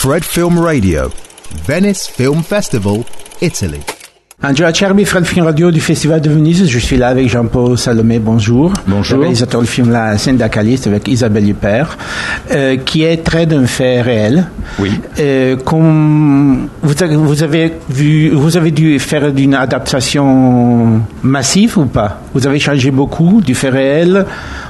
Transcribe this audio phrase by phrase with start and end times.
[0.00, 1.10] Fred Film Radio,
[1.66, 3.04] Venice Film Festival,
[3.40, 3.97] Italy.
[4.40, 6.64] Angela Cherby, Fred Film Radio du Festival de Venise.
[6.68, 8.20] Je suis là avec Jean-Paul Salomé.
[8.20, 8.72] Bonjour.
[8.86, 9.16] Bonjour.
[9.16, 11.98] Le réalisateur du film La syndicaliste avec Isabelle Huppert,
[12.52, 14.46] euh, qui est trait d'un fait réel.
[14.78, 14.92] Oui.
[15.18, 21.86] Euh, comme vous avez, vous avez vu, vous avez dû faire une adaptation massive ou
[21.86, 22.20] pas?
[22.32, 24.24] Vous avez changé beaucoup du fait réel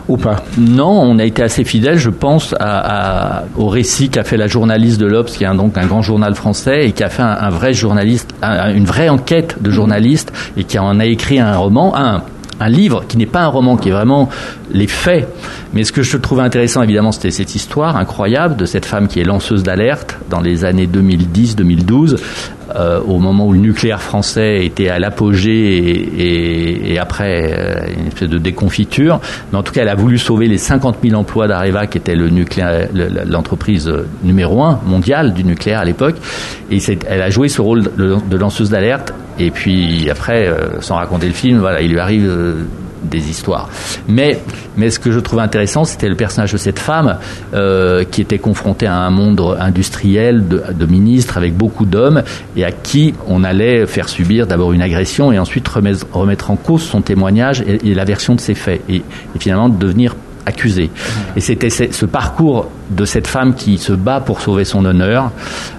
[0.08, 0.36] ou pas?
[0.56, 4.46] Non, on a été assez fidèle, je pense, à, à, au récit qu'a fait la
[4.46, 7.20] journaliste de l'Obs, qui est un, donc un grand journal français et qui a fait
[7.20, 11.38] un, un vrai journaliste, un, une vraie enquête de journaliste et qui en a écrit
[11.38, 12.22] un roman, un,
[12.68, 14.28] livre qui n'est pas un roman, qui est vraiment
[14.72, 15.28] les faits.
[15.74, 19.20] Mais ce que je trouvais intéressant, évidemment, c'était cette histoire incroyable de cette femme qui
[19.20, 22.16] est lanceuse d'alerte dans les années 2010-2012,
[22.74, 27.86] euh, au moment où le nucléaire français était à l'apogée et, et, et, après euh,
[27.98, 29.20] une espèce de déconfiture.
[29.52, 32.16] Mais en tout cas, elle a voulu sauver les 50 000 emplois d'Areva, qui était
[32.16, 32.88] le nucléaire,
[33.26, 33.90] l'entreprise
[34.22, 36.16] numéro un mondiale du nucléaire à l'époque.
[36.70, 39.12] Et elle a joué ce rôle de lanceuse d'alerte.
[39.38, 42.64] Et puis après, euh, sans raconter le film, voilà, il lui arrive euh,
[43.02, 43.68] des histoires.
[44.08, 44.40] Mais,
[44.76, 47.18] mais ce que je trouvais intéressant, c'était le personnage de cette femme
[47.54, 52.22] euh, qui était confrontée à un monde industriel de, ministres avec beaucoup d'hommes
[52.56, 56.56] et à qui on allait faire subir d'abord une agression et ensuite remettre, remettre en
[56.56, 59.02] cause son témoignage et, la version de ses faits et
[59.38, 60.14] finalement devenir
[60.48, 60.90] accusé.
[61.36, 65.30] Et c'était ce parcours de cette femme qui se bat pour sauver son honneur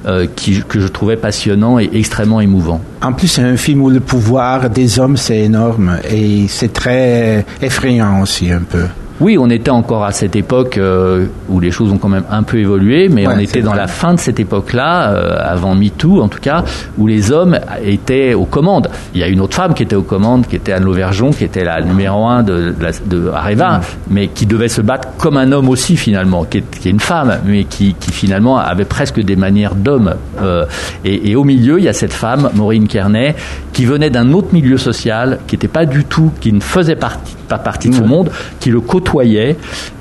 [0.05, 2.81] euh, qui, que je trouvais passionnant et extrêmement émouvant.
[3.01, 7.45] En plus, c'est un film où le pouvoir des hommes, c'est énorme et c'est très
[7.61, 8.85] effrayant aussi un peu.
[9.19, 12.43] Oui, on était encore à cette époque euh, où les choses ont quand même un
[12.43, 13.81] peu évolué, mais ouais, on était dans vrai.
[13.81, 16.63] la fin de cette époque-là, euh, avant MeToo en tout cas,
[16.97, 18.89] où les hommes étaient aux commandes.
[19.13, 21.43] Il y a une autre femme qui était aux commandes, qui était Anne Lauvergeon, qui
[21.43, 23.81] était la numéro un de, de, de Areva, mmh.
[24.09, 27.01] mais qui devait se battre comme un homme aussi finalement, qui est, qui est une
[27.01, 30.15] femme, mais qui, qui, finalement avait presque des manières d'homme.
[30.41, 30.65] Euh,
[31.03, 33.35] et, et, au milieu, il y a cette femme, Maureen Kearney,
[33.73, 37.35] qui venait d'un autre milieu social, qui n'était pas du tout, qui ne faisait partie,
[37.49, 38.08] pas partie de ce mmh.
[38.08, 39.58] monde, qui le côtoyait côtoyait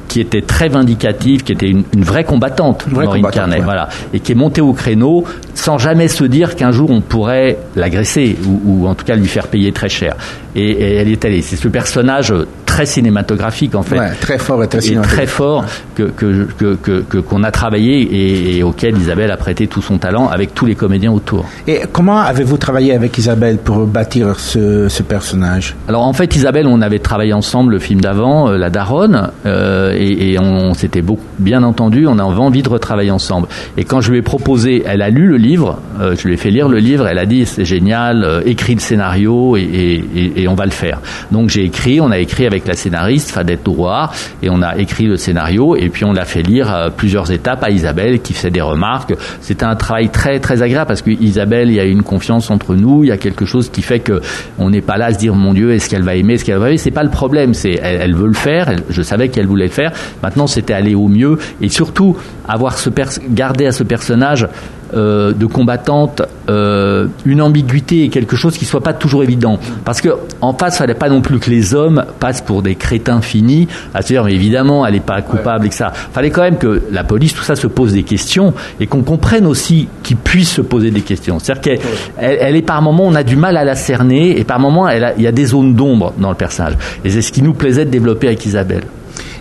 [0.08, 3.58] qui était très vindicative, qui était une, une vraie combattante, une vraie Maureen combattante, Carnet,
[3.58, 3.64] ouais.
[3.64, 5.24] voilà, et qui est montée au créneau
[5.54, 9.26] sans jamais se dire qu'un jour on pourrait l'agresser ou, ou, en tout cas lui
[9.26, 10.16] faire payer très cher.
[10.54, 11.42] Et, et elle est allée.
[11.42, 12.32] C'est ce personnage
[12.78, 15.64] très cinématographique en fait, ouais, très fort et très, et très fort
[15.96, 19.82] que que que qu'on que, qu a travaillé et, et, auquel Isabelle a prêté tout
[19.82, 21.44] son talent avec tous les comédiens autour.
[21.66, 25.74] Et comment avez-vous travaillé avec Isabelle pour bâtir ce, ce personnage?
[25.88, 29.32] Alors en fait, Isabelle, on avait travaillé ensemble le film d'avant, euh, La Daronne.
[29.44, 33.48] Euh, et, et, on, s'était beaucoup bien entendu, on avait envie de retravailler ensemble.
[33.76, 36.36] Et quand je lui ai proposé, elle a lu le livre, euh, je lui ai
[36.36, 40.42] fait lire le livre, elle a dit c'est génial, euh, écris le scénario et, et,
[40.42, 41.00] et, on va le faire.
[41.32, 45.06] Donc j'ai écrit, on a écrit avec la scénariste Fadette Drouard et on a écrit
[45.06, 48.50] le scénario et puis on l'a fait lire à plusieurs étapes à Isabelle qui fait
[48.50, 49.14] des remarques.
[49.40, 52.74] C'était un travail très très agréable parce que Isabelle, il y a une confiance entre
[52.74, 54.20] nous, il y a quelque chose qui fait que
[54.58, 56.58] on n'est pas là à se dire mon Dieu, est-ce qu'elle va aimer, est-ce qu'elle
[56.58, 59.66] va aimer, c'est pas le problème, c'est elle, veut le faire, je savais qu'elle voulait
[59.66, 59.92] le faire.
[60.22, 62.90] Maintenant, c'était aller au mieux et surtout avoir ce
[63.30, 64.46] garder à ce personnage
[64.94, 69.58] euh, de combattante euh, une ambiguïté et quelque chose qui soit pas toujours évident.
[69.84, 70.08] Parce que
[70.40, 74.00] en face, fallait pas non plus que les hommes passent pour des crétins finis, à
[74.00, 75.92] se dire mais évidemment elle est pas coupable et que ça.
[75.92, 79.46] Fallait quand même que la police, tout ça, se pose des questions et qu'on comprenne
[79.46, 81.38] aussi qu'ils puissent se poser des questions.
[81.38, 81.80] C'est-à-dire qu'elle
[82.18, 85.22] elle, est par moments, on a du mal à la cerner et par moments, il
[85.22, 86.74] y a des zones d'ombre dans le personnage.
[87.04, 88.84] Et c'est ce qui nous plaisait de développer avec Isabelle.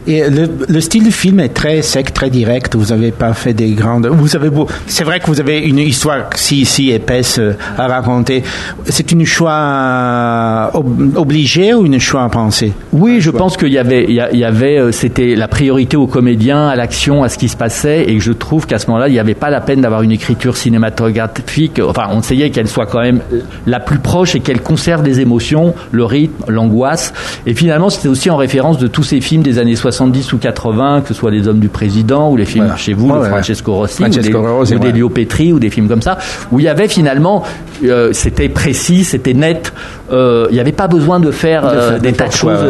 [0.07, 2.75] Et le, le, style du film est très sec, très direct.
[2.75, 4.07] Vous n'avez pas fait des grandes.
[4.07, 4.65] Vous avez beau.
[4.85, 8.41] C'est vrai que vous avez une histoire si si épaisse euh, à raconter.
[8.85, 12.71] C'est une choix ob obligé ou une choix à penser?
[12.93, 16.69] Oui, je pense qu'il y avait, il y avait, euh, c'était la priorité aux comédiens,
[16.69, 19.19] à l'action, à ce qui se passait, et je trouve qu'à ce moment-là, il n'y
[19.19, 21.81] avait pas la peine d'avoir une écriture cinématographique.
[21.85, 23.19] Enfin, on essayait qu'elle soit quand même
[23.65, 27.13] la plus proche et qu'elle conserve les émotions, le rythme, l'angoisse.
[27.45, 30.37] Et finalement, c'était aussi en référence de tous ces films des années 60 70 ou
[30.37, 32.77] 80, que ce soit les Hommes du Président ou les films voilà.
[32.77, 33.29] chez vous, ouais, de.
[33.29, 36.17] Francesco Rossi, Francesco ou, des, Rossi, ou des Léo Petri ou des films comme ça,
[36.51, 37.43] où il y avait finalement,
[37.83, 39.73] euh, c'était précis, c'était net,
[40.11, 42.63] euh, il n'y avait pas besoin de faire, euh, des tas de choses,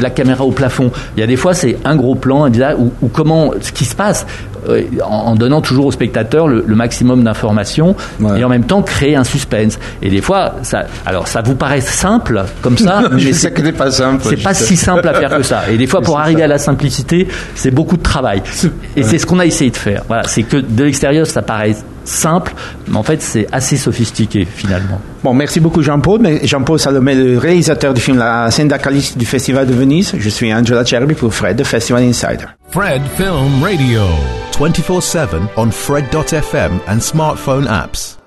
[0.00, 0.90] la caméra au plafond.
[1.16, 3.96] Il y a des fois, c'est un gros plan, ou, ou comment, ce qui se
[3.96, 4.26] passe,
[5.02, 8.40] en, en, donnant toujours au spectateur le, le maximum d'informations ouais.
[8.40, 9.78] et en même temps créer un suspense.
[10.02, 14.24] Et des fois, ça, alors ça vous paraît simple comme ça, mais c'est pas simple.
[14.28, 15.62] C'est pas si simple à faire que ça.
[15.70, 16.44] Et des fois, pour arriver ça.
[16.44, 18.42] à la simplicité, c'est beaucoup de travail.
[18.96, 20.02] Et c'est ce qu'on a essayé de faire.
[20.08, 21.74] Voilà, c'est que de l'extérieur, ça paraît
[22.08, 22.52] simple,
[22.86, 25.00] mais en fait c'est assez sophistiqué finalement.
[25.22, 26.40] Bon, merci beaucoup Jean-Paul.
[26.42, 30.12] Jean-Paul Salomé, le réalisateur du film La syndicaliste du Festival de Venise.
[30.16, 32.46] Je suis Angela Cherby pour Fred de Festival Insider.
[32.70, 34.02] Fred Film Radio.
[34.58, 38.17] 24-7 on Fred.fm and smartphone apps.